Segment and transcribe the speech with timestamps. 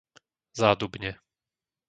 [0.59, 1.13] Zádubnie